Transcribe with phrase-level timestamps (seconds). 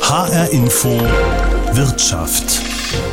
[0.00, 0.90] HR Info
[1.72, 2.62] Wirtschaft.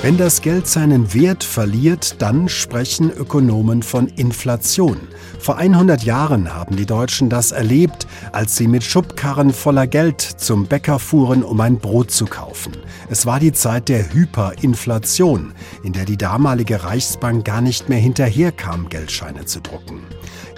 [0.03, 4.97] Wenn das Geld seinen Wert verliert, dann sprechen Ökonomen von Inflation.
[5.39, 10.67] Vor 100 Jahren haben die Deutschen das erlebt, als sie mit Schubkarren voller Geld zum
[10.67, 12.73] Bäcker fuhren, um ein Brot zu kaufen.
[13.09, 15.53] Es war die Zeit der Hyperinflation,
[15.83, 20.03] in der die damalige Reichsbank gar nicht mehr hinterherkam, Geldscheine zu drucken.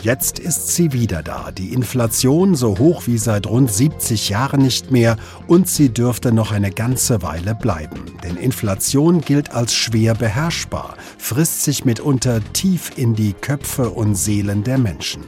[0.03, 4.91] Jetzt ist sie wieder da, die Inflation so hoch wie seit rund 70 Jahren nicht
[4.91, 5.15] mehr
[5.47, 8.03] und sie dürfte noch eine ganze Weile bleiben.
[8.21, 14.65] Denn Inflation gilt als schwer beherrschbar, frisst sich mitunter tief in die Köpfe und Seelen
[14.65, 15.23] der Menschen.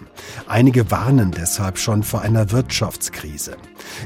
[0.46, 3.56] Einige warnen deshalb schon vor einer Wirtschaftskrise.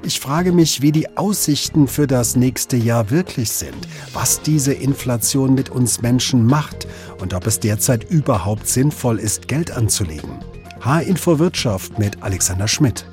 [0.03, 5.55] Ich frage mich, wie die Aussichten für das nächste Jahr wirklich sind, was diese Inflation
[5.55, 6.85] mit uns Menschen macht
[7.19, 10.37] und ob es derzeit überhaupt sinnvoll ist, Geld anzulegen.
[10.81, 13.05] H-Info Wirtschaft mit Alexander Schmidt.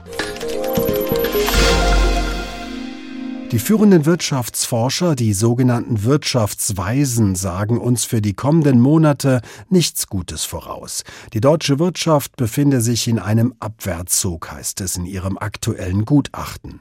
[3.51, 11.03] Die führenden Wirtschaftsforscher, die sogenannten Wirtschaftsweisen, sagen uns für die kommenden Monate nichts Gutes voraus.
[11.33, 16.80] Die deutsche Wirtschaft befinde sich in einem Abwärtszug, heißt es in ihrem aktuellen Gutachten.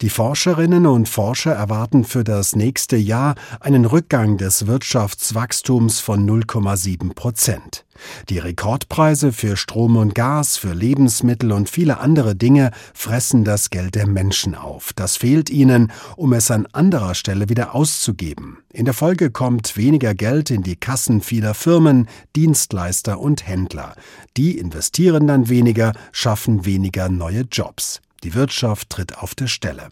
[0.00, 7.14] Die Forscherinnen und Forscher erwarten für das nächste Jahr einen Rückgang des Wirtschaftswachstums von 0,7
[7.14, 7.86] Prozent.
[8.28, 13.94] Die Rekordpreise für Strom und Gas, für Lebensmittel und viele andere Dinge fressen das Geld
[13.94, 14.92] der Menschen auf.
[14.94, 18.58] Das fehlt ihnen, um es an anderer Stelle wieder auszugeben.
[18.72, 23.94] In der Folge kommt weniger Geld in die Kassen vieler Firmen, Dienstleister und Händler.
[24.36, 28.00] Die investieren dann weniger, schaffen weniger neue Jobs.
[28.26, 29.88] Die Wirtschaft tritt auf der Stelle.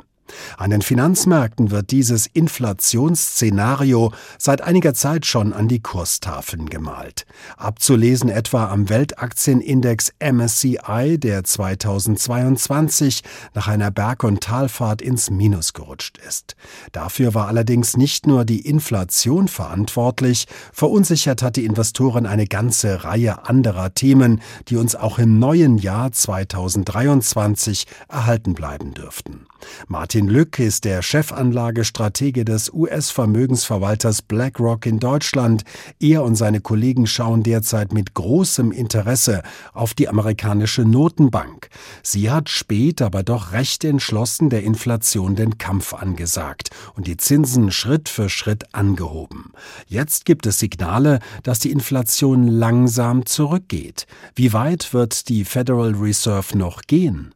[0.56, 7.26] An den Finanzmärkten wird dieses Inflationsszenario seit einiger Zeit schon an die Kurstafeln gemalt.
[7.56, 13.22] Abzulesen etwa am Weltaktienindex MSCI, der 2022
[13.54, 16.56] nach einer Berg- und Talfahrt ins Minus gerutscht ist.
[16.92, 23.46] Dafür war allerdings nicht nur die Inflation verantwortlich, verunsichert hat die Investoren eine ganze Reihe
[23.46, 29.46] anderer Themen, die uns auch im neuen Jahr 2023 erhalten bleiben dürften.
[29.88, 35.64] Martin Lück ist der Chefanlagestratege des US-Vermögensverwalters BlackRock in Deutschland.
[35.98, 39.42] Er und seine Kollegen schauen derzeit mit großem Interesse
[39.72, 41.68] auf die amerikanische Notenbank.
[42.02, 47.72] Sie hat spät, aber doch recht entschlossen der Inflation den Kampf angesagt und die Zinsen
[47.72, 49.52] Schritt für Schritt angehoben.
[49.88, 54.06] Jetzt gibt es Signale, dass die Inflation langsam zurückgeht.
[54.36, 57.34] Wie weit wird die Federal Reserve noch gehen?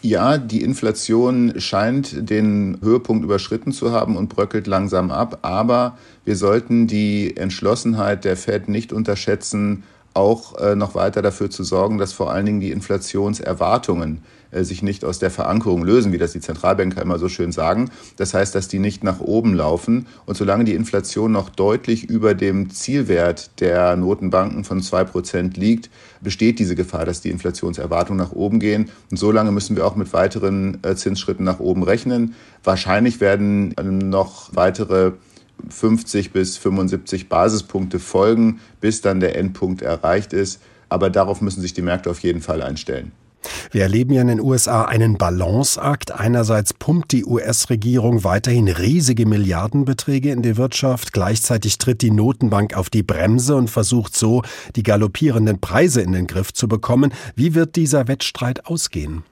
[0.00, 5.40] Ja, die Inflation scheint den Höhepunkt überschritten zu haben und bröckelt langsam ab.
[5.42, 9.82] Aber wir sollten die Entschlossenheit der Fed nicht unterschätzen,
[10.14, 14.82] auch äh, noch weiter dafür zu sorgen, dass vor allen Dingen die Inflationserwartungen äh, sich
[14.82, 17.90] nicht aus der Verankerung lösen, wie das die Zentralbanker immer so schön sagen.
[18.16, 20.06] Das heißt, dass die nicht nach oben laufen.
[20.26, 25.90] Und solange die Inflation noch deutlich über dem Zielwert der Notenbanken von zwei Prozent liegt,
[26.20, 28.90] besteht diese Gefahr, dass die Inflationserwartungen nach oben gehen.
[29.10, 32.34] Und solange müssen wir auch mit weiteren äh, Zinsschritten nach oben rechnen.
[32.64, 33.74] Wahrscheinlich werden
[34.10, 35.12] noch weitere
[35.68, 40.60] 50 bis 75 Basispunkte folgen, bis dann der Endpunkt erreicht ist.
[40.88, 43.12] Aber darauf müssen sich die Märkte auf jeden Fall einstellen.
[43.70, 46.10] Wir erleben ja in den USA einen Balanceakt.
[46.12, 51.12] Einerseits pumpt die US-Regierung weiterhin riesige Milliardenbeträge in die Wirtschaft.
[51.12, 54.42] Gleichzeitig tritt die Notenbank auf die Bremse und versucht so,
[54.76, 57.12] die galoppierenden Preise in den Griff zu bekommen.
[57.36, 59.22] Wie wird dieser Wettstreit ausgehen?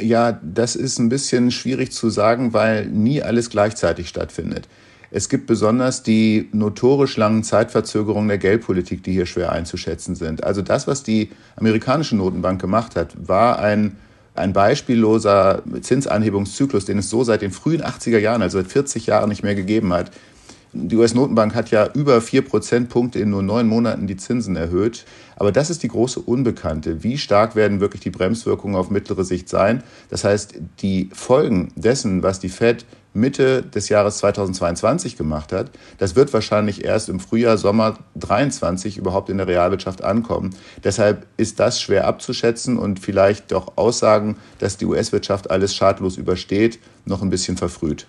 [0.00, 4.68] Ja, das ist ein bisschen schwierig zu sagen, weil nie alles gleichzeitig stattfindet.
[5.10, 10.44] Es gibt besonders die notorisch langen Zeitverzögerungen der Geldpolitik, die hier schwer einzuschätzen sind.
[10.44, 13.96] Also das, was die amerikanische Notenbank gemacht hat, war ein,
[14.34, 19.28] ein beispielloser Zinsanhebungszyklus, den es so seit den frühen 80er Jahren, also seit 40 Jahren
[19.28, 20.10] nicht mehr gegeben hat.
[20.72, 25.06] Die US-Notenbank hat ja über vier Prozentpunkte in nur neun Monaten die Zinsen erhöht.
[25.36, 27.02] Aber das ist die große Unbekannte.
[27.02, 29.82] Wie stark werden wirklich die Bremswirkungen auf mittlere Sicht sein?
[30.10, 32.84] Das heißt, die Folgen dessen, was die Fed
[33.16, 39.30] Mitte des Jahres 2022 gemacht hat, das wird wahrscheinlich erst im Frühjahr, Sommer 23 überhaupt
[39.30, 40.54] in der Realwirtschaft ankommen.
[40.84, 46.78] Deshalb ist das schwer abzuschätzen und vielleicht doch Aussagen, dass die US-Wirtschaft alles schadlos übersteht,
[47.04, 48.06] noch ein bisschen verfrüht.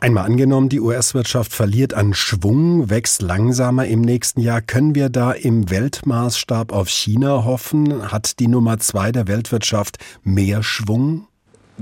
[0.00, 4.60] Einmal angenommen, die US-Wirtschaft verliert an Schwung, wächst langsamer im nächsten Jahr.
[4.60, 8.10] Können wir da im Weltmaßstab auf China hoffen?
[8.10, 11.26] Hat die Nummer zwei der Weltwirtschaft mehr Schwung?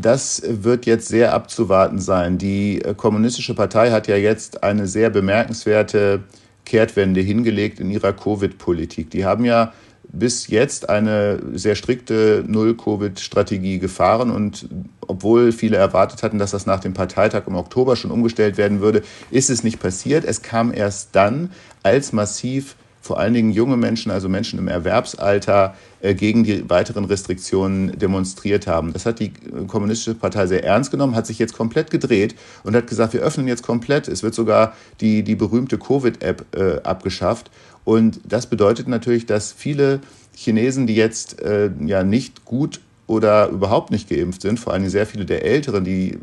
[0.01, 2.39] Das wird jetzt sehr abzuwarten sein.
[2.39, 6.21] Die äh, Kommunistische Partei hat ja jetzt eine sehr bemerkenswerte
[6.65, 9.11] Kehrtwende hingelegt in ihrer Covid-Politik.
[9.11, 9.73] Die haben ja
[10.11, 14.69] bis jetzt eine sehr strikte Null-Covid-Strategie gefahren und
[15.07, 19.03] obwohl viele erwartet hatten, dass das nach dem Parteitag im Oktober schon umgestellt werden würde,
[19.31, 20.25] ist es nicht passiert.
[20.25, 21.51] Es kam erst dann,
[21.83, 27.05] als massiv vor allen Dingen junge Menschen, also Menschen im Erwerbsalter, äh, gegen die weiteren
[27.05, 28.93] Restriktionen demonstriert haben.
[28.93, 29.33] Das hat die
[29.67, 32.35] Kommunistische Partei sehr ernst genommen, hat sich jetzt komplett gedreht
[32.65, 34.09] und hat gesagt, wir öffnen jetzt komplett.
[34.09, 37.51] Es wird sogar die, die berühmte Covid-App äh, abgeschafft.
[37.85, 40.01] Und das bedeutet natürlich, dass viele
[40.35, 45.07] Chinesen, die jetzt äh, ja nicht gut oder überhaupt nicht geimpft sind, vor allem sehr
[45.07, 46.19] viele der Älteren, die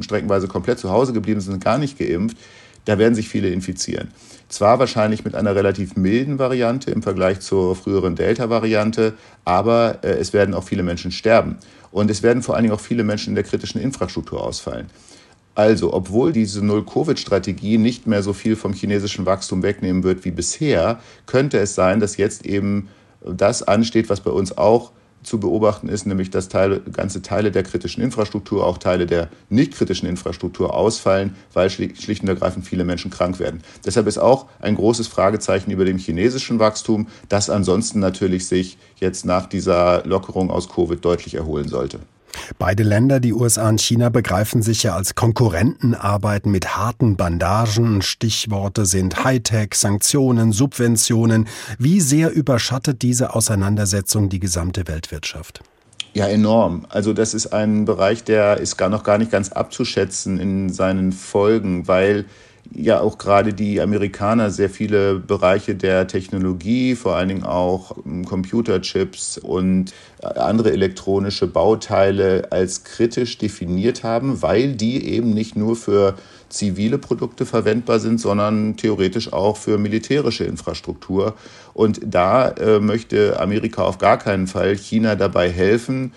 [0.00, 2.38] streckenweise komplett zu Hause geblieben sind, gar nicht geimpft,
[2.84, 4.08] da werden sich viele infizieren.
[4.48, 9.14] Zwar wahrscheinlich mit einer relativ milden Variante im Vergleich zur früheren Delta-Variante,
[9.44, 11.56] aber äh, es werden auch viele Menschen sterben.
[11.90, 14.86] Und es werden vor allen Dingen auch viele Menschen in der kritischen Infrastruktur ausfallen.
[15.54, 21.00] Also, obwohl diese Null-Covid-Strategie nicht mehr so viel vom chinesischen Wachstum wegnehmen wird wie bisher,
[21.26, 22.88] könnte es sein, dass jetzt eben
[23.24, 24.92] das ansteht, was bei uns auch
[25.22, 29.74] zu beobachten ist, nämlich dass Teile, ganze Teile der kritischen Infrastruktur, auch Teile der nicht
[29.74, 33.62] kritischen Infrastruktur ausfallen, weil schlicht und ergreifend viele Menschen krank werden.
[33.84, 39.24] Deshalb ist auch ein großes Fragezeichen über dem chinesischen Wachstum, das ansonsten natürlich sich jetzt
[39.24, 42.00] nach dieser Lockerung aus Covid deutlich erholen sollte.
[42.58, 48.02] Beide Länder, die USA und China, begreifen sich ja als Konkurrenten, arbeiten mit harten Bandagen.
[48.02, 51.48] Stichworte sind Hightech, Sanktionen, Subventionen.
[51.78, 55.62] Wie sehr überschattet diese Auseinandersetzung die gesamte Weltwirtschaft?
[56.14, 56.86] Ja, enorm.
[56.90, 61.12] Also das ist ein Bereich, der ist gar noch gar nicht ganz abzuschätzen in seinen
[61.12, 62.26] Folgen, weil
[62.74, 68.24] ja auch gerade die Amerikaner sehr viele Bereiche der Technologie, vor allen Dingen auch ähm,
[68.24, 69.92] Computerchips und
[70.22, 76.14] äh, andere elektronische Bauteile als kritisch definiert haben, weil die eben nicht nur für
[76.48, 81.34] zivile Produkte verwendbar sind, sondern theoretisch auch für militärische Infrastruktur.
[81.74, 86.12] Und da äh, möchte Amerika auf gar keinen Fall China dabei helfen,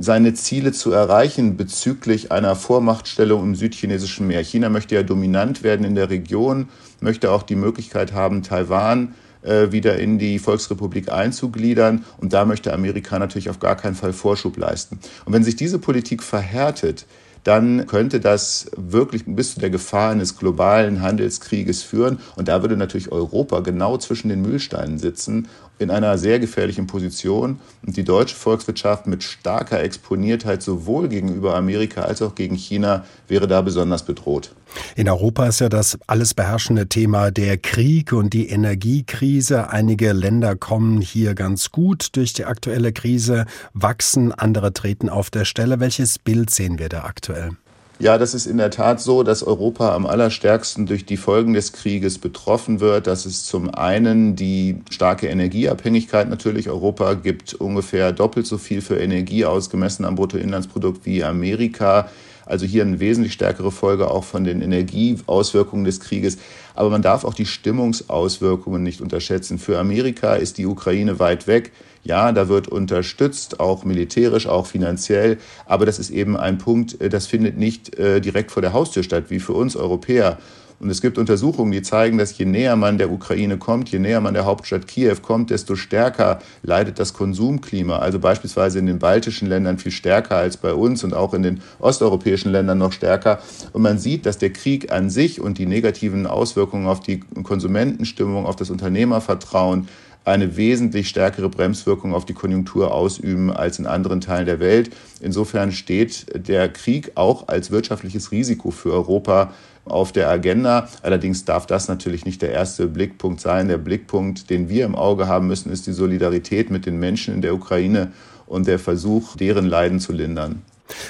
[0.00, 4.42] seine Ziele zu erreichen bezüglich einer Vormachtstellung im südchinesischen Meer.
[4.42, 6.68] China möchte ja dominant werden in der Region,
[7.00, 12.04] möchte auch die Möglichkeit haben, Taiwan äh, wieder in die Volksrepublik einzugliedern.
[12.18, 14.98] Und da möchte Amerika natürlich auf gar keinen Fall Vorschub leisten.
[15.24, 17.06] Und wenn sich diese Politik verhärtet,
[17.44, 22.18] dann könnte das wirklich bis zu der Gefahr eines globalen Handelskrieges führen.
[22.36, 27.60] Und da würde natürlich Europa genau zwischen den Mühlsteinen sitzen, in einer sehr gefährlichen Position.
[27.86, 33.46] Und die deutsche Volkswirtschaft mit starker Exponiertheit sowohl gegenüber Amerika als auch gegen China wäre
[33.46, 34.52] da besonders bedroht.
[34.96, 39.70] In Europa ist ja das alles beherrschende Thema der Krieg und die Energiekrise.
[39.70, 45.44] Einige Länder kommen hier ganz gut durch die aktuelle Krise, wachsen, andere treten auf der
[45.44, 45.80] Stelle.
[45.80, 47.52] Welches Bild sehen wir da aktuell?
[48.00, 51.72] Ja, das ist in der Tat so, dass Europa am allerstärksten durch die Folgen des
[51.72, 53.08] Krieges betroffen wird.
[53.08, 56.68] Das ist zum einen die starke Energieabhängigkeit natürlich.
[56.68, 62.08] Europa gibt ungefähr doppelt so viel für Energie aus, gemessen am Bruttoinlandsprodukt wie Amerika.
[62.48, 66.38] Also hier eine wesentlich stärkere Folge auch von den Energieauswirkungen des Krieges.
[66.74, 69.58] Aber man darf auch die Stimmungsauswirkungen nicht unterschätzen.
[69.58, 71.72] Für Amerika ist die Ukraine weit weg.
[72.04, 75.38] Ja, da wird unterstützt, auch militärisch, auch finanziell.
[75.66, 79.02] Aber das ist eben ein Punkt, äh, das findet nicht äh, direkt vor der Haustür
[79.02, 80.38] statt, wie für uns Europäer.
[80.80, 84.20] Und es gibt Untersuchungen, die zeigen, dass je näher man der Ukraine kommt, je näher
[84.20, 87.98] man der Hauptstadt Kiew kommt, desto stärker leidet das Konsumklima.
[87.98, 91.60] Also beispielsweise in den baltischen Ländern viel stärker als bei uns und auch in den
[91.80, 93.40] osteuropäischen Ländern noch stärker.
[93.72, 98.46] Und man sieht, dass der Krieg an sich und die negativen Auswirkungen auf die Konsumentenstimmung,
[98.46, 99.88] auf das Unternehmervertrauen,
[100.24, 104.90] eine wesentlich stärkere Bremswirkung auf die Konjunktur ausüben als in anderen Teilen der Welt.
[105.20, 109.52] Insofern steht der Krieg auch als wirtschaftliches Risiko für Europa
[109.90, 110.88] auf der Agenda.
[111.02, 113.68] Allerdings darf das natürlich nicht der erste Blickpunkt sein.
[113.68, 117.42] Der Blickpunkt, den wir im Auge haben müssen, ist die Solidarität mit den Menschen in
[117.42, 118.12] der Ukraine
[118.46, 120.62] und der Versuch, deren Leiden zu lindern.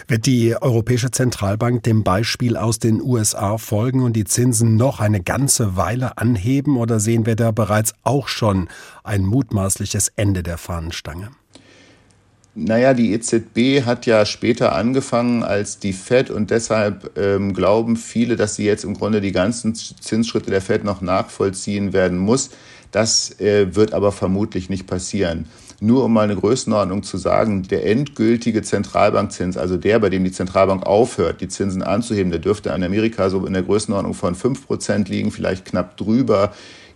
[0.09, 5.23] Wird die Europäische Zentralbank dem Beispiel aus den USA folgen und die Zinsen noch eine
[5.23, 8.69] ganze Weile anheben oder sehen wir da bereits auch schon
[9.05, 11.31] ein mutmaßliches Ende der Fahnenstange?
[12.61, 18.35] Naja, die EZB hat ja später angefangen als die Fed und deshalb ähm, glauben viele,
[18.35, 22.51] dass sie jetzt im Grunde die ganzen Zinsschritte der Fed noch nachvollziehen werden muss.
[22.91, 25.47] Das äh, wird aber vermutlich nicht passieren.
[25.81, 30.33] Nur um mal eine Größenordnung zu sagen, der endgültige Zentralbankzins, also der, bei dem die
[30.33, 34.67] Zentralbank aufhört, die Zinsen anzuheben, der dürfte in Amerika so in der Größenordnung von 5
[34.67, 36.53] Prozent liegen, vielleicht knapp drüber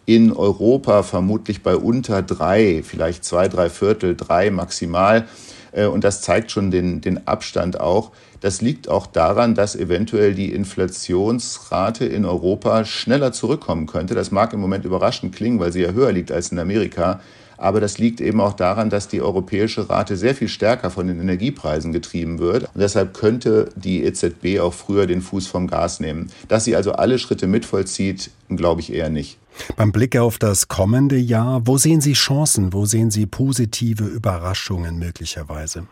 [0.06, 5.28] in Europa vermutlich bei unter drei, vielleicht zwei, drei Viertel, drei maximal.
[5.72, 8.12] Äh, und das zeigt schon den, den Abstand auch.
[8.40, 14.14] Das liegt auch daran, dass eventuell die Inflationsrate in Europa schneller zurückkommen könnte.
[14.14, 17.20] Das mag im Moment überraschend klingen, weil sie ja höher liegt als in Amerika.
[17.62, 21.20] Aber das liegt eben auch daran, dass die europäische Rate sehr viel stärker von den
[21.20, 22.64] Energiepreisen getrieben wird.
[22.64, 26.28] Und deshalb könnte die EZB auch früher den Fuß vom Gas nehmen.
[26.48, 29.38] Dass sie also alle Schritte mitvollzieht, glaube ich eher nicht.
[29.76, 34.98] Beim Blick auf das kommende Jahr, wo sehen Sie Chancen, wo sehen Sie positive Überraschungen
[34.98, 35.86] möglicherweise?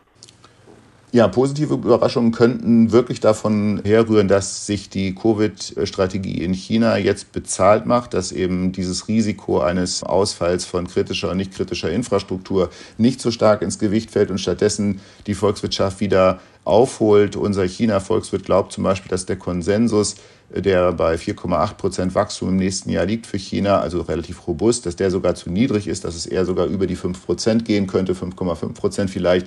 [1.13, 7.85] Ja, positive Überraschungen könnten wirklich davon herrühren, dass sich die Covid-Strategie in China jetzt bezahlt
[7.85, 13.33] macht, dass eben dieses Risiko eines Ausfalls von kritischer und nicht kritischer Infrastruktur nicht so
[13.33, 17.35] stark ins Gewicht fällt und stattdessen die Volkswirtschaft wieder aufholt.
[17.35, 20.15] Unser China-Volkswirt glaubt zum Beispiel, dass der Konsensus
[20.55, 24.97] der bei 4,8 Prozent Wachstum im nächsten Jahr liegt für China, also relativ robust, dass
[24.97, 28.15] der sogar zu niedrig ist, dass es eher sogar über die 5 Prozent gehen könnte,
[28.15, 29.47] 5,5 Prozent vielleicht.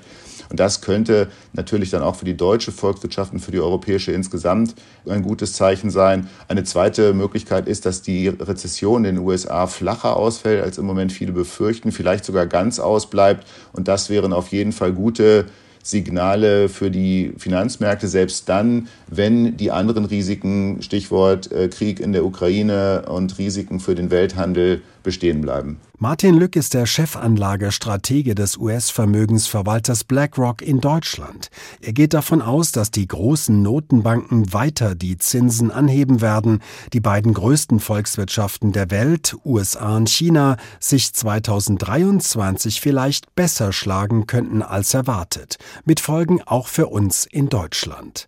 [0.49, 4.75] Und das könnte natürlich dann auch für die deutsche Volkswirtschaft und für die europäische insgesamt
[5.07, 6.29] ein gutes Zeichen sein.
[6.47, 11.11] Eine zweite Möglichkeit ist, dass die Rezession in den USA flacher ausfällt, als im Moment
[11.11, 13.47] viele befürchten, vielleicht sogar ganz ausbleibt.
[13.71, 15.45] Und das wären auf jeden Fall gute
[15.83, 22.25] Signale für die Finanzmärkte, selbst dann, wenn die anderen Risiken, Stichwort äh, Krieg in der
[22.25, 25.79] Ukraine und Risiken für den Welthandel bestehen bleiben.
[25.99, 31.49] Martin Lück ist der Chefanlagestratege des US-Vermögensverwalters BlackRock in Deutschland.
[31.81, 37.33] Er geht davon aus, dass die großen Notenbanken weiter die Zinsen anheben werden, die beiden
[37.33, 45.57] größten Volkswirtschaften der Welt, USA und China, sich 2023 vielleicht besser schlagen könnten als erwartet,
[45.85, 48.27] mit Folgen auch für uns in Deutschland.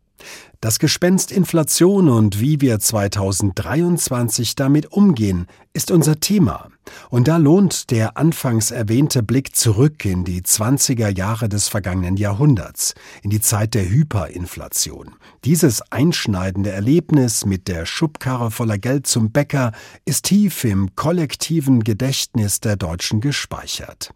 [0.65, 6.69] Das Gespenst Inflation und wie wir 2023 damit umgehen, ist unser Thema.
[7.12, 12.95] Und da lohnt der anfangs erwähnte Blick zurück in die 20er Jahre des vergangenen Jahrhunderts,
[13.22, 15.13] in die Zeit der Hyperinflation.
[15.43, 19.72] Dieses einschneidende Erlebnis mit der Schubkarre voller Geld zum Bäcker
[20.05, 24.15] ist tief im kollektiven Gedächtnis der Deutschen gespeichert.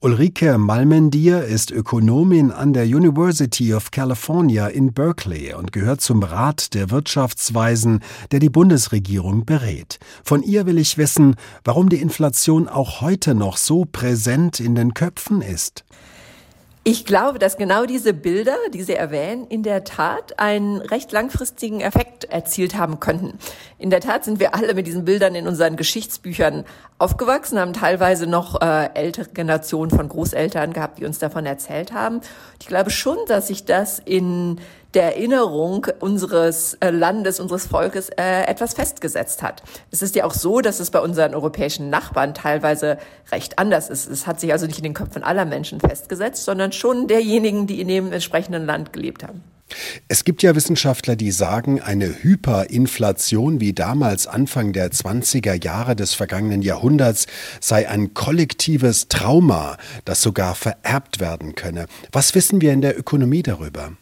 [0.00, 6.74] Ulrike Malmendier ist Ökonomin an der University of California in Berkeley und gehört zum Rat
[6.74, 9.98] der Wirtschaftsweisen, der die Bundesregierung berät.
[10.24, 14.94] Von ihr will ich wissen, warum die Inflation auch heute noch so präsent in den
[14.94, 15.84] Köpfen ist.
[16.90, 21.82] Ich glaube, dass genau diese Bilder, die Sie erwähnen, in der Tat einen recht langfristigen
[21.82, 23.38] Effekt erzielt haben könnten.
[23.76, 26.64] In der Tat sind wir alle mit diesen Bildern in unseren Geschichtsbüchern
[26.96, 32.22] aufgewachsen, haben teilweise noch äh, ältere Generationen von Großeltern gehabt, die uns davon erzählt haben.
[32.58, 34.58] Ich glaube schon, dass sich das in
[34.94, 39.62] der Erinnerung unseres äh, Landes, unseres Volkes äh, etwas festgesetzt hat.
[39.90, 42.98] Es ist ja auch so, dass es bei unseren europäischen Nachbarn teilweise
[43.30, 44.08] recht anders ist.
[44.08, 47.80] Es hat sich also nicht in den Köpfen aller Menschen festgesetzt, sondern schon derjenigen, die
[47.80, 49.42] in dem entsprechenden Land gelebt haben.
[50.08, 56.14] Es gibt ja Wissenschaftler, die sagen, eine Hyperinflation wie damals Anfang der 20er Jahre des
[56.14, 57.26] vergangenen Jahrhunderts
[57.60, 59.76] sei ein kollektives Trauma,
[60.06, 61.86] das sogar vererbt werden könne.
[62.12, 63.92] Was wissen wir in der Ökonomie darüber?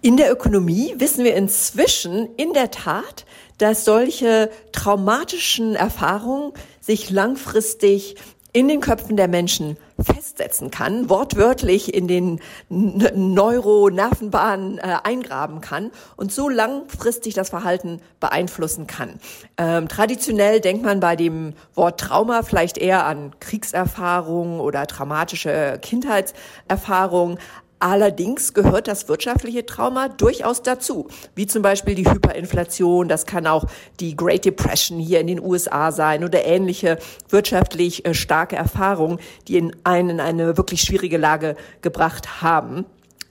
[0.00, 3.26] In der Ökonomie wissen wir inzwischen in der Tat,
[3.58, 8.14] dass solche traumatischen Erfahrungen sich langfristig
[8.52, 16.32] in den Köpfen der Menschen festsetzen kann, wortwörtlich in den Neuronervenbahnen äh, eingraben kann und
[16.32, 19.18] so langfristig das Verhalten beeinflussen kann.
[19.58, 27.38] Ähm, traditionell denkt man bei dem Wort Trauma vielleicht eher an Kriegserfahrungen oder traumatische Kindheitserfahrungen,
[27.80, 31.06] Allerdings gehört das wirtschaftliche Trauma durchaus dazu,
[31.36, 33.66] wie zum Beispiel die Hyperinflation, das kann auch
[34.00, 39.58] die Great Depression hier in den USA sein oder ähnliche wirtschaftlich äh, starke Erfahrungen, die
[39.58, 42.84] in einen in eine wirklich schwierige Lage gebracht haben.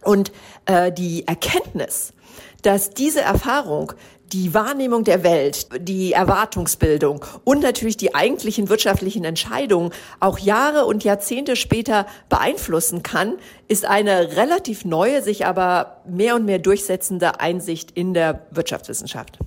[0.03, 0.31] Und
[0.65, 2.13] äh, die Erkenntnis,
[2.61, 3.93] dass diese Erfahrung
[4.33, 11.03] die Wahrnehmung der Welt, die Erwartungsbildung und natürlich die eigentlichen wirtschaftlichen Entscheidungen auch Jahre und
[11.03, 13.33] Jahrzehnte später beeinflussen kann,
[13.67, 19.39] ist eine relativ neue, sich aber mehr und mehr durchsetzende Einsicht in der Wirtschaftswissenschaft.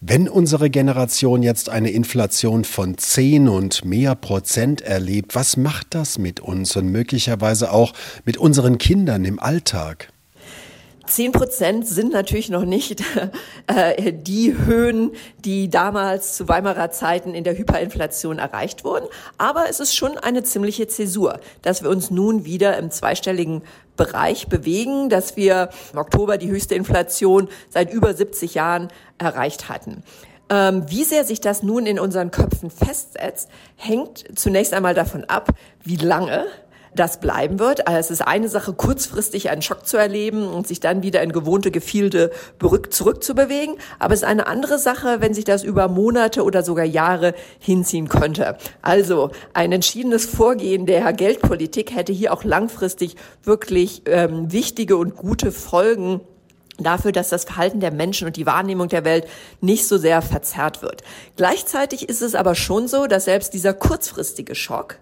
[0.00, 6.18] Wenn unsere Generation jetzt eine Inflation von 10 und mehr Prozent erlebt, was macht das
[6.18, 7.92] mit uns und möglicherweise auch
[8.24, 10.11] mit unseren Kindern im Alltag?
[11.06, 13.02] Zehn Prozent sind natürlich noch nicht
[13.66, 15.12] äh, die Höhen,
[15.44, 19.06] die damals zu Weimarer Zeiten in der Hyperinflation erreicht wurden.
[19.36, 23.62] Aber es ist schon eine ziemliche Zäsur, dass wir uns nun wieder im zweistelligen
[23.96, 30.02] Bereich bewegen, dass wir im Oktober die höchste Inflation seit über 70 Jahren erreicht hatten.
[30.48, 35.50] Ähm, wie sehr sich das nun in unseren Köpfen festsetzt, hängt zunächst einmal davon ab,
[35.82, 36.46] wie lange
[36.94, 37.86] das bleiben wird.
[37.86, 41.32] Also es ist eine Sache, kurzfristig einen Schock zu erleben und sich dann wieder in
[41.32, 42.30] gewohnte Gefilde
[42.90, 43.76] zurückzubewegen.
[43.98, 48.08] Aber es ist eine andere Sache, wenn sich das über Monate oder sogar Jahre hinziehen
[48.08, 48.56] könnte.
[48.82, 55.52] Also ein entschiedenes Vorgehen der Geldpolitik hätte hier auch langfristig wirklich ähm, wichtige und gute
[55.52, 56.20] Folgen
[56.78, 59.26] dafür, dass das Verhalten der Menschen und die Wahrnehmung der Welt
[59.60, 61.02] nicht so sehr verzerrt wird.
[61.36, 64.98] Gleichzeitig ist es aber schon so, dass selbst dieser kurzfristige Schock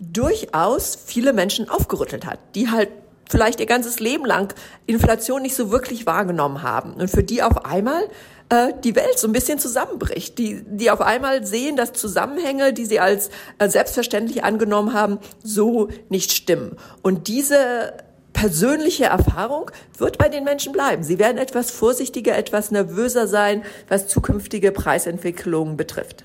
[0.00, 2.88] durchaus viele Menschen aufgerüttelt hat, die halt
[3.28, 4.54] vielleicht ihr ganzes Leben lang
[4.86, 8.08] Inflation nicht so wirklich wahrgenommen haben und für die auf einmal
[8.48, 12.86] äh, die Welt so ein bisschen zusammenbricht, die, die auf einmal sehen, dass Zusammenhänge, die
[12.86, 16.76] sie als äh, selbstverständlich angenommen haben, so nicht stimmen.
[17.02, 17.92] Und diese
[18.32, 21.02] persönliche Erfahrung wird bei den Menschen bleiben.
[21.02, 26.24] Sie werden etwas vorsichtiger, etwas nervöser sein, was zukünftige Preisentwicklungen betrifft.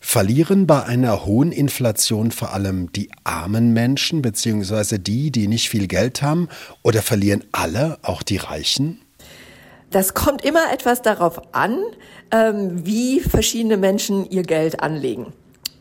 [0.00, 5.86] Verlieren bei einer hohen Inflation vor allem die armen Menschen beziehungsweise die, die nicht viel
[5.86, 6.48] Geld haben,
[6.82, 9.00] oder verlieren alle, auch die Reichen?
[9.90, 11.78] Das kommt immer etwas darauf an,
[12.30, 15.32] ähm, wie verschiedene Menschen ihr Geld anlegen.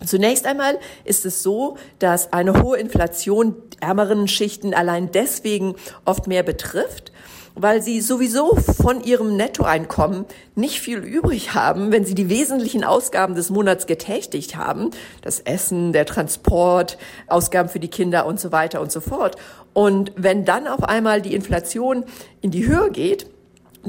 [0.06, 5.76] Zunächst einmal ist es so, dass eine hohe Inflation ärmeren Schichten allein deswegen
[6.06, 7.13] oft mehr betrifft,
[7.56, 13.36] weil sie sowieso von ihrem Nettoeinkommen nicht viel übrig haben, wenn sie die wesentlichen Ausgaben
[13.36, 14.92] des Monats getätigt haben,
[15.22, 19.36] das Essen, der Transport, Ausgaben für die Kinder und so weiter und so fort.
[19.74, 22.06] Und wenn dann auf einmal die Inflation
[22.42, 23.28] in die Höhe geht,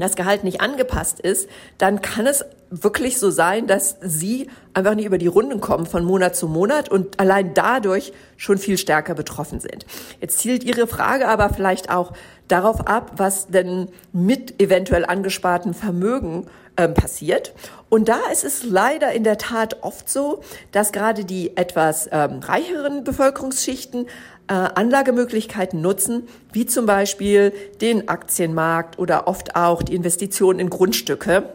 [0.01, 5.05] das Gehalt nicht angepasst ist, dann kann es wirklich so sein, dass sie einfach nicht
[5.05, 9.59] über die Runden kommen von Monat zu Monat und allein dadurch schon viel stärker betroffen
[9.59, 9.85] sind.
[10.19, 12.13] Jetzt zielt Ihre Frage aber vielleicht auch
[12.47, 16.47] darauf ab, was denn mit eventuell angesparten Vermögen
[16.77, 17.53] ähm, passiert.
[17.89, 22.39] Und da ist es leider in der Tat oft so, dass gerade die etwas ähm,
[22.39, 24.07] reicheren Bevölkerungsschichten
[24.47, 31.49] äh, Anlagemöglichkeiten nutzen, wie zum Beispiel den Aktienmarkt oder oft auch die Investitionen in Grundstücke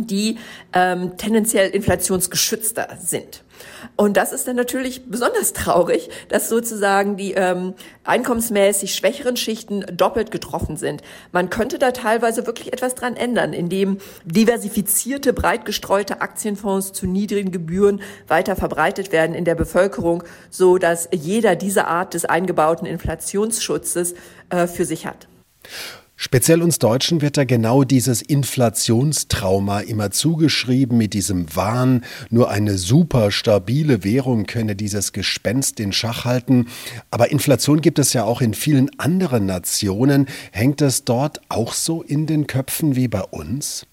[0.00, 0.38] die
[0.72, 3.42] ähm, tendenziell inflationsgeschützter sind.
[3.96, 7.74] Und das ist dann natürlich besonders traurig, dass sozusagen die ähm,
[8.04, 11.02] einkommensmäßig schwächeren Schichten doppelt getroffen sind.
[11.32, 17.52] Man könnte da teilweise wirklich etwas dran ändern, indem diversifizierte, breit gestreute Aktienfonds zu niedrigen
[17.52, 24.14] Gebühren weiter verbreitet werden in der Bevölkerung, so dass jeder diese Art des eingebauten Inflationsschutzes
[24.50, 25.28] äh, für sich hat.
[26.20, 32.76] Speziell uns Deutschen wird da genau dieses Inflationstrauma immer zugeschrieben mit diesem Wahn, nur eine
[32.76, 36.66] super stabile Währung könne dieses Gespenst in Schach halten.
[37.12, 40.26] Aber Inflation gibt es ja auch in vielen anderen Nationen.
[40.50, 43.86] Hängt es dort auch so in den Köpfen wie bei uns?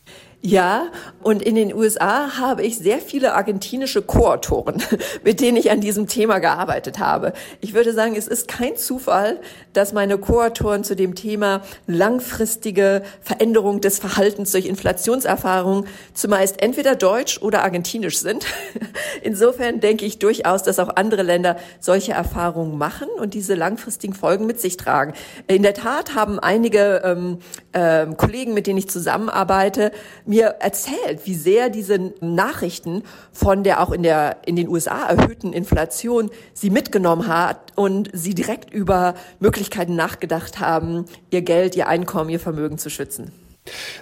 [0.46, 0.92] Ja,
[1.24, 4.76] und in den USA habe ich sehr viele argentinische Co-Autoren,
[5.24, 7.34] mit denen ich an diesem Thema gearbeitet habe.
[7.62, 9.40] Ich würde sagen, es ist kein Zufall,
[9.74, 17.42] dass meine Co-Autoren zu dem Thema langfristige Veränderung des Verhaltens durch Inflationserfahrung zumeist entweder deutsch
[17.42, 18.46] oder argentinisch sind.
[19.24, 24.46] Insofern denke ich durchaus, dass auch andere Länder solche Erfahrungen machen und diese langfristigen Folgen
[24.46, 25.14] mit sich tragen.
[25.48, 27.40] In der Tat haben einige ähm,
[27.72, 29.92] äh, Kollegen, mit denen ich zusammenarbeite,
[30.35, 35.54] mir erzählt, wie sehr diese Nachrichten von der auch in der in den USA erhöhten
[35.54, 42.30] Inflation sie mitgenommen hat und sie direkt über Möglichkeiten nachgedacht haben, ihr Geld, ihr Einkommen,
[42.30, 43.45] ihr Vermögen zu schützen.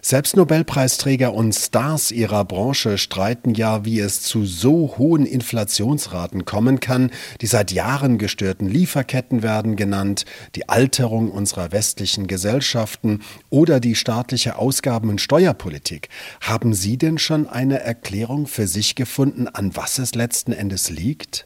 [0.01, 6.79] Selbst Nobelpreisträger und Stars ihrer Branche streiten ja, wie es zu so hohen Inflationsraten kommen
[6.79, 7.11] kann.
[7.41, 14.57] Die seit Jahren gestörten Lieferketten werden genannt, die Alterung unserer westlichen Gesellschaften oder die staatliche
[14.57, 16.09] Ausgaben- und Steuerpolitik.
[16.41, 21.45] Haben Sie denn schon eine Erklärung für sich gefunden, an was es letzten Endes liegt?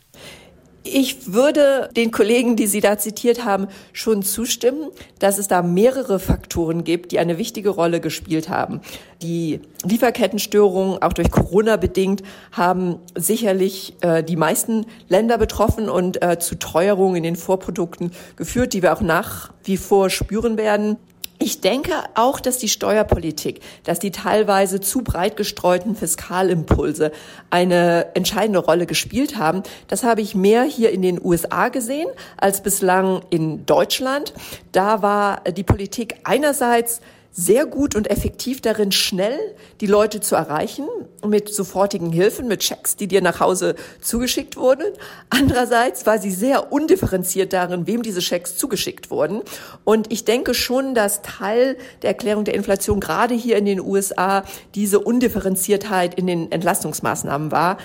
[0.93, 6.19] Ich würde den Kollegen, die Sie da zitiert haben, schon zustimmen, dass es da mehrere
[6.19, 8.81] Faktoren gibt, die eine wichtige Rolle gespielt haben.
[9.21, 16.39] Die Lieferkettenstörungen, auch durch Corona bedingt, haben sicherlich äh, die meisten Länder betroffen und äh,
[16.39, 20.97] zu Teuerungen in den Vorprodukten geführt, die wir auch nach wie vor spüren werden.
[21.39, 27.11] Ich denke auch, dass die Steuerpolitik, dass die teilweise zu breit gestreuten Fiskalimpulse
[27.51, 29.61] eine entscheidende Rolle gespielt haben.
[29.87, 34.33] Das habe ich mehr hier in den USA gesehen als bislang in Deutschland.
[34.71, 37.01] Da war die Politik einerseits
[37.39, 39.37] sehr gut und effektiv darin, schnell
[39.79, 40.87] die Leute zu erreichen
[41.23, 44.85] mit sofortigen Hilfen, mit Checks, die dir nach Hause zugeschickt wurden.
[45.29, 49.43] Andererseits war sie sehr undifferenziert darin, wem diese Checks zugeschickt wurden.
[49.83, 54.43] Und ich denke schon, dass Teil der Erklärung der Inflation gerade hier in den USA
[54.73, 57.77] diese Undifferenziertheit in den Entlastungsmaßnahmen war.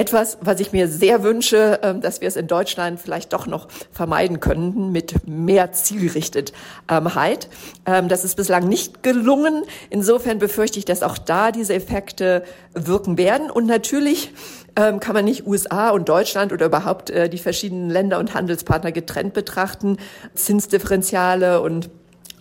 [0.00, 3.68] Etwas, was ich mir sehr wünsche, ähm, dass wir es in Deutschland vielleicht doch noch
[3.92, 7.50] vermeiden könnten mit mehr Zielgerichtetheit.
[7.84, 9.62] Ähm, das ist bislang nicht gelungen.
[9.90, 13.50] Insofern befürchte ich, dass auch da diese Effekte wirken werden.
[13.50, 14.32] Und natürlich
[14.74, 18.92] ähm, kann man nicht USA und Deutschland oder überhaupt äh, die verschiedenen Länder und Handelspartner
[18.92, 19.98] getrennt betrachten.
[20.32, 21.90] Zinsdifferenziale und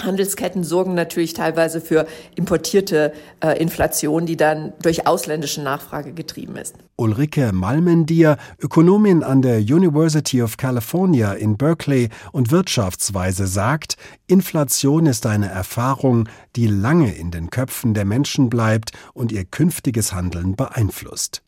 [0.01, 6.75] Handelsketten sorgen natürlich teilweise für importierte äh, Inflation, die dann durch ausländische Nachfrage getrieben ist.
[6.95, 13.95] Ulrike Malmendier, Ökonomin an der University of California in Berkeley und Wirtschaftsweise sagt,
[14.27, 20.13] Inflation ist eine Erfahrung, die lange in den Köpfen der Menschen bleibt und ihr künftiges
[20.13, 21.41] Handeln beeinflusst.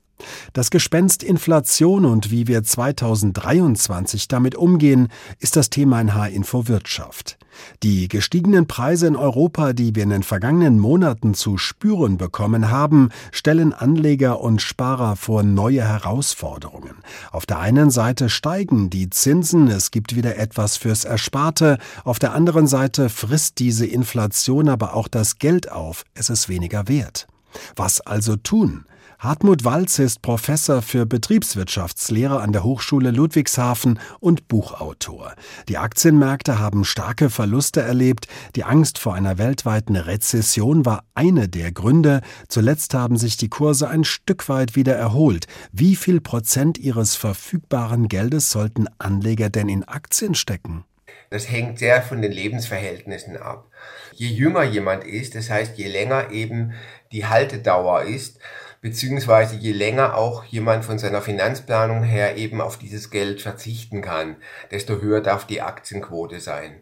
[0.53, 5.07] Das Gespenst Inflation und wie wir 2023 damit umgehen,
[5.39, 7.37] ist das Thema in H-Info Wirtschaft.
[7.83, 13.09] Die gestiegenen Preise in Europa, die wir in den vergangenen Monaten zu spüren bekommen haben,
[13.31, 16.95] stellen Anleger und Sparer vor neue Herausforderungen.
[17.31, 22.33] Auf der einen Seite steigen die Zinsen, es gibt wieder etwas fürs Ersparte, auf der
[22.33, 27.27] anderen Seite frisst diese Inflation aber auch das Geld auf, es ist weniger wert.
[27.75, 28.85] Was also tun?
[29.21, 35.35] Hartmut Walz ist Professor für Betriebswirtschaftslehre an der Hochschule Ludwigshafen und Buchautor.
[35.69, 38.25] Die Aktienmärkte haben starke Verluste erlebt.
[38.55, 42.21] Die Angst vor einer weltweiten Rezession war eine der Gründe.
[42.47, 45.45] Zuletzt haben sich die Kurse ein Stück weit wieder erholt.
[45.71, 50.83] Wie viel Prozent ihres verfügbaren Geldes sollten Anleger denn in Aktien stecken?
[51.29, 53.69] Das hängt sehr von den Lebensverhältnissen ab.
[54.13, 56.73] Je jünger jemand ist, das heißt, je länger eben
[57.11, 58.39] die Haltedauer ist,
[58.81, 64.37] beziehungsweise je länger auch jemand von seiner Finanzplanung her eben auf dieses Geld verzichten kann,
[64.71, 66.81] desto höher darf die Aktienquote sein.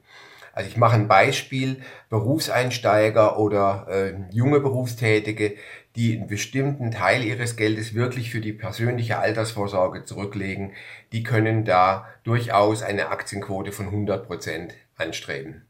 [0.53, 5.55] Also ich mache ein Beispiel, Berufseinsteiger oder äh, junge Berufstätige,
[5.95, 10.73] die einen bestimmten Teil ihres Geldes wirklich für die persönliche Altersvorsorge zurücklegen,
[11.11, 15.65] die können da durchaus eine Aktienquote von 100 Prozent anstreben.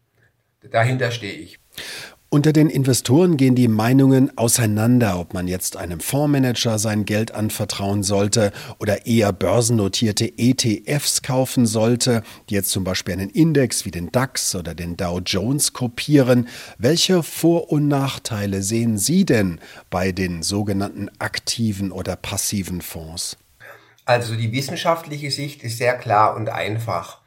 [0.62, 1.60] Dahinter stehe ich.
[2.32, 8.04] Unter den Investoren gehen die Meinungen auseinander, ob man jetzt einem Fondsmanager sein Geld anvertrauen
[8.04, 14.12] sollte oder eher börsennotierte ETFs kaufen sollte, die jetzt zum Beispiel einen Index wie den
[14.12, 16.48] DAX oder den Dow Jones kopieren.
[16.78, 23.38] Welche Vor- und Nachteile sehen Sie denn bei den sogenannten aktiven oder passiven Fonds?
[24.06, 27.19] Also die wissenschaftliche Sicht ist sehr klar und einfach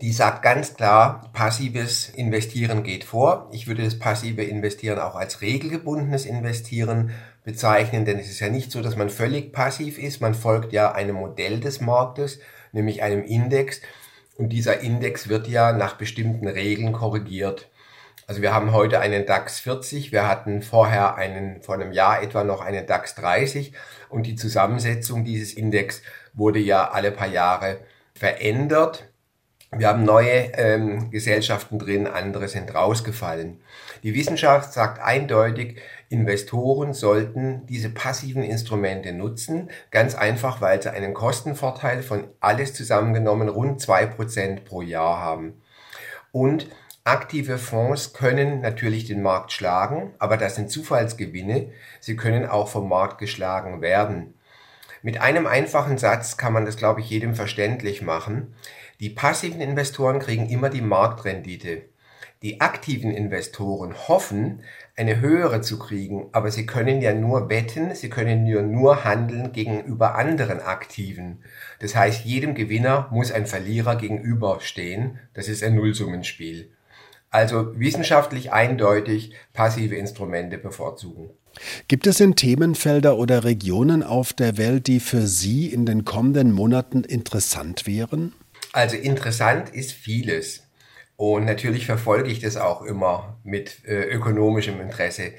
[0.00, 3.48] die sagt ganz klar, passives Investieren geht vor.
[3.52, 7.10] Ich würde das passive Investieren auch als regelgebundenes Investieren
[7.44, 10.20] bezeichnen, denn es ist ja nicht so, dass man völlig passiv ist.
[10.20, 12.40] Man folgt ja einem Modell des Marktes,
[12.72, 13.80] nämlich einem Index.
[14.38, 17.68] Und dieser Index wird ja nach bestimmten Regeln korrigiert.
[18.26, 22.44] Also wir haben heute einen DAX 40, wir hatten vorher einen, vor einem Jahr etwa
[22.44, 23.72] noch einen DAX 30
[24.08, 26.02] und die Zusammensetzung dieses Index
[26.32, 27.78] wurde ja alle paar Jahre
[28.14, 29.11] verändert.
[29.74, 33.62] Wir haben neue ähm, Gesellschaften drin, andere sind rausgefallen.
[34.02, 35.80] Die Wissenschaft sagt eindeutig,
[36.10, 43.48] Investoren sollten diese passiven Instrumente nutzen, ganz einfach, weil sie einen Kostenvorteil von alles zusammengenommen
[43.48, 45.62] rund zwei Prozent pro Jahr haben.
[46.32, 46.68] Und
[47.04, 51.68] aktive Fonds können natürlich den Markt schlagen, aber das sind Zufallsgewinne.
[51.98, 54.34] Sie können auch vom Markt geschlagen werden.
[55.00, 58.54] Mit einem einfachen Satz kann man das, glaube ich, jedem verständlich machen.
[59.02, 61.86] Die passiven Investoren kriegen immer die Marktrendite.
[62.40, 64.62] Die aktiven Investoren hoffen,
[64.96, 69.50] eine höhere zu kriegen, aber sie können ja nur wetten, sie können ja nur handeln
[69.50, 71.42] gegenüber anderen Aktiven.
[71.80, 75.18] Das heißt, jedem Gewinner muss ein Verlierer gegenüberstehen.
[75.34, 76.70] Das ist ein Nullsummenspiel.
[77.28, 81.30] Also wissenschaftlich eindeutig passive Instrumente bevorzugen.
[81.88, 86.52] Gibt es denn Themenfelder oder Regionen auf der Welt, die für Sie in den kommenden
[86.52, 88.32] Monaten interessant wären?
[88.72, 90.66] Also interessant ist vieles.
[91.16, 95.32] Und natürlich verfolge ich das auch immer mit äh, ökonomischem Interesse.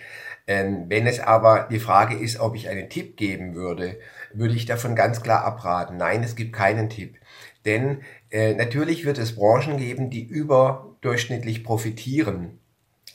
[0.45, 3.99] Ähm, wenn es aber die Frage ist, ob ich einen Tipp geben würde,
[4.33, 5.97] würde ich davon ganz klar abraten.
[5.97, 7.17] Nein, es gibt keinen Tipp.
[7.65, 12.59] Denn äh, natürlich wird es Branchen geben, die überdurchschnittlich profitieren.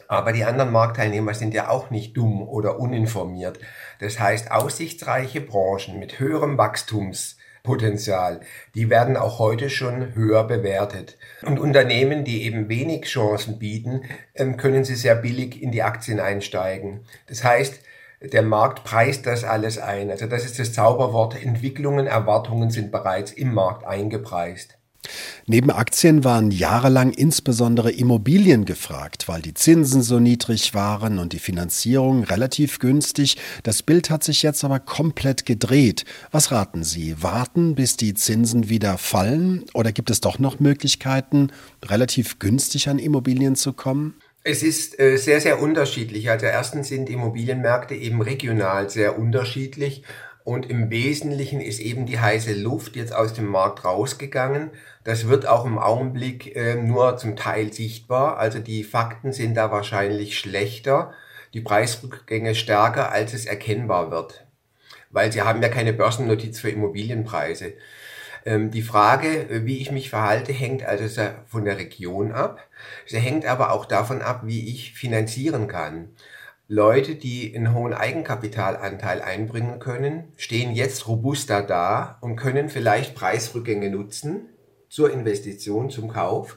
[0.09, 3.59] Aber die anderen Marktteilnehmer sind ja auch nicht dumm oder uninformiert.
[4.01, 8.41] Das heißt, aussichtsreiche Branchen mit höherem Wachstums Potenzial.
[8.75, 11.19] Die werden auch heute schon höher bewertet.
[11.43, 14.03] Und Unternehmen, die eben wenig Chancen bieten,
[14.35, 17.01] ähm, können sie sehr billig in die Aktien einsteigen.
[17.27, 17.81] Das heißt,
[18.21, 20.11] der Markt preist das alles ein.
[20.11, 21.41] Also das ist das Zauberwort.
[21.41, 24.78] Entwicklungen, Erwartungen sind bereits im Markt eingepreist.
[25.47, 31.39] Neben Aktien waren jahrelang insbesondere Immobilien gefragt, weil die Zinsen so niedrig waren und die
[31.39, 33.37] Finanzierung relativ günstig.
[33.63, 36.05] Das Bild hat sich jetzt aber komplett gedreht.
[36.31, 37.23] Was raten Sie?
[37.23, 39.65] Warten, bis die Zinsen wieder fallen?
[39.75, 41.51] Oder gibt es doch noch Möglichkeiten,
[41.85, 44.15] relativ günstig an Immobilien zu kommen?
[44.45, 46.31] Es ist äh, sehr, sehr unterschiedlich.
[46.31, 50.05] Also erstens sind Immobilienmärkte eben regional sehr unterschiedlich
[50.49, 54.71] und im Wesentlichen ist eben die heiße Luft jetzt aus dem Markt rausgegangen.
[55.09, 58.37] Das wird auch im Augenblick äh, nur zum Teil sichtbar.
[58.37, 61.15] Also die Fakten sind da wahrscheinlich schlechter,
[61.55, 64.47] die Preisrückgänge stärker, als es erkennbar wird.
[65.09, 67.73] Weil sie haben ja keine Börsennotiz für Immobilienpreise.
[68.45, 72.69] Ähm, die Frage, wie ich mich verhalte, hängt also von der Region ab.
[73.07, 76.11] Sie hängt aber auch davon ab, wie ich finanzieren kann.
[76.69, 83.89] Leute, die einen hohen Eigenkapitalanteil einbringen können, stehen jetzt robuster da und können vielleicht Preisrückgänge
[83.89, 84.51] nutzen
[84.89, 86.57] zur Investition, zum Kauf.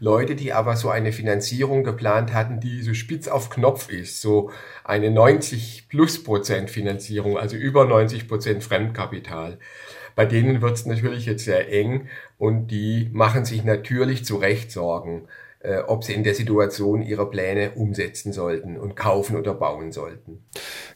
[0.00, 4.50] Leute, die aber so eine Finanzierung geplant hatten, die so spitz auf Knopf ist, so
[4.84, 9.58] eine 90 plus Prozent Finanzierung, also über 90 Prozent Fremdkapital.
[10.14, 14.70] Bei denen wird es natürlich jetzt sehr eng und die machen sich natürlich zu Recht
[14.70, 15.28] Sorgen.
[15.68, 20.38] Äh, ob sie in der Situation ihre Pläne umsetzen sollten und kaufen oder bauen sollten.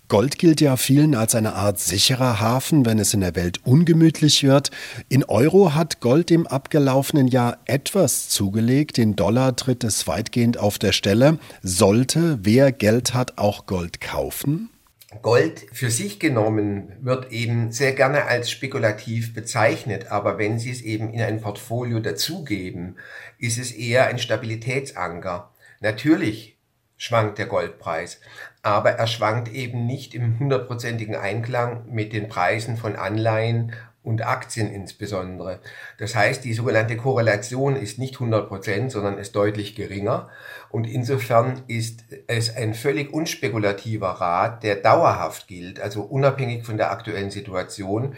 [0.09, 4.45] Gold gilt ja vielen als eine Art sicherer Hafen, wenn es in der Welt ungemütlich
[4.45, 4.71] wird.
[5.11, 8.97] In Euro hat Gold im abgelaufenen Jahr etwas zugelegt.
[8.97, 11.39] In Dollar tritt es weitgehend auf der Stelle.
[11.63, 14.71] Sollte, wer Geld hat, auch Gold kaufen?
[15.21, 20.81] Gold für sich genommen wird eben sehr gerne als spekulativ bezeichnet, aber wenn Sie es
[20.81, 22.97] eben in ein Portfolio dazugeben,
[23.39, 25.53] ist es eher ein Stabilitätsanker.
[25.81, 26.57] Natürlich
[26.97, 28.21] schwankt der Goldpreis,
[28.63, 33.73] aber er schwankt eben nicht im hundertprozentigen Einklang mit den Preisen von Anleihen
[34.03, 35.61] und Aktien insbesondere.
[35.99, 40.29] Das heißt, die sogenannte Korrelation ist nicht 100 Prozent, sondern ist deutlich geringer.
[40.73, 46.91] Und insofern ist es ein völlig unspekulativer Rat, der dauerhaft gilt, also unabhängig von der
[46.91, 48.17] aktuellen Situation,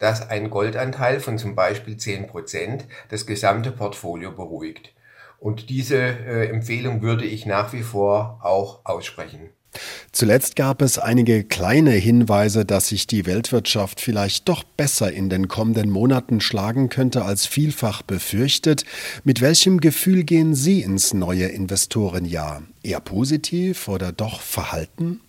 [0.00, 4.92] dass ein Goldanteil von zum Beispiel 10 Prozent das gesamte Portfolio beruhigt.
[5.38, 9.50] Und diese äh, Empfehlung würde ich nach wie vor auch aussprechen.
[10.12, 15.48] Zuletzt gab es einige kleine Hinweise, dass sich die Weltwirtschaft vielleicht doch besser in den
[15.48, 18.84] kommenden Monaten schlagen könnte als vielfach befürchtet.
[19.24, 22.62] Mit welchem Gefühl gehen Sie ins neue Investorenjahr?
[22.82, 25.20] Eher positiv oder doch verhalten?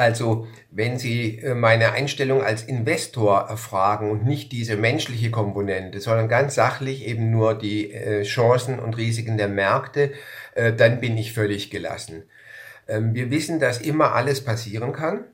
[0.00, 6.26] Also, wenn Sie äh, meine Einstellung als Investor erfragen und nicht diese menschliche Komponente, sondern
[6.26, 10.12] ganz sachlich eben nur die äh, Chancen und Risiken der Märkte,
[10.54, 12.22] äh, dann bin ich völlig gelassen.
[12.90, 15.24] Ähm, wir wissen, dass immer alles passieren kann,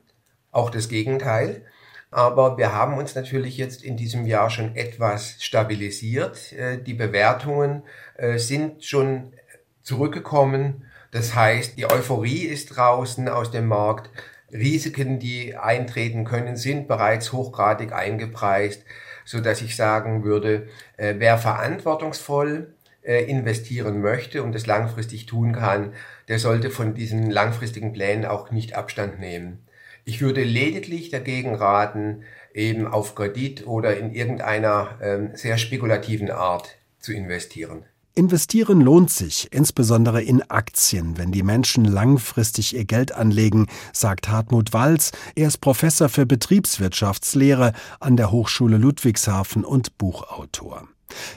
[0.51, 1.63] auch das Gegenteil.
[2.09, 6.53] Aber wir haben uns natürlich jetzt in diesem Jahr schon etwas stabilisiert.
[6.53, 7.83] Äh, die Bewertungen
[8.15, 9.33] äh, sind schon
[9.81, 10.85] zurückgekommen.
[11.11, 14.09] Das heißt, die Euphorie ist draußen aus dem Markt.
[14.51, 18.83] Risiken, die eintreten können, sind bereits hochgradig eingepreist,
[19.25, 25.93] so dass ich sagen würde, äh, wer verantwortungsvoll investieren möchte und es langfristig tun kann,
[26.27, 29.59] der sollte von diesen langfristigen Plänen auch nicht Abstand nehmen.
[30.05, 36.77] Ich würde lediglich dagegen raten, eben auf Kredit oder in irgendeiner ähm, sehr spekulativen Art
[36.99, 37.83] zu investieren.
[38.15, 44.73] Investieren lohnt sich, insbesondere in Aktien, wenn die Menschen langfristig ihr Geld anlegen, sagt Hartmut
[44.73, 45.11] Walz.
[45.35, 50.87] Er ist Professor für Betriebswirtschaftslehre an der Hochschule Ludwigshafen und Buchautor.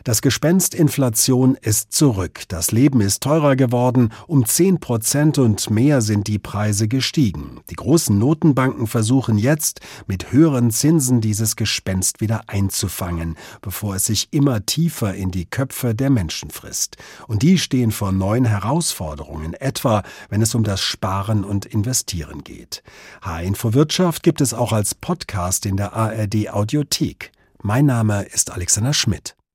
[0.05, 2.43] Das Gespenst Inflation ist zurück.
[2.49, 4.13] Das Leben ist teurer geworden.
[4.27, 7.61] Um 10 Prozent und mehr sind die Preise gestiegen.
[7.71, 14.29] Die großen Notenbanken versuchen jetzt, mit höheren Zinsen dieses Gespenst wieder einzufangen, bevor es sich
[14.33, 16.97] immer tiefer in die Köpfe der Menschen frisst.
[17.27, 22.83] Und die stehen vor neuen Herausforderungen, etwa wenn es um das Sparen und Investieren geht.
[23.23, 27.33] H-Info Wirtschaft gibt es auch als Podcast in der ARD Audiothek.
[27.63, 29.37] Mein Name ist Alexander Schmidt.